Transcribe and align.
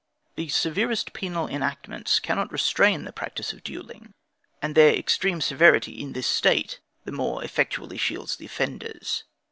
The 0.33 0.49
severest 0.49 1.13
penal 1.13 1.47
enactments 1.47 2.19
cannot 2.19 2.51
restrain 2.51 3.03
the 3.03 3.11
practice 3.13 3.53
of 3.53 3.63
duelling, 3.63 4.13
and 4.59 4.73
their 4.73 4.95
extreme 4.95 5.41
severity 5.41 6.01
in 6.01 6.13
this 6.13 6.25
State, 6.25 6.79
the 7.05 7.11
more 7.11 7.43
effectually 7.43 7.97
shields 7.99 8.35
the 8.37 8.47
offenders. 8.47 9.25